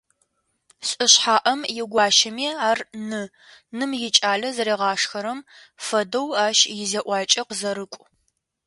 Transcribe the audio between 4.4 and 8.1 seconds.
зэригъашхэрэм фэдэу ащ изекӏуакӏэ къызэрыкӏу.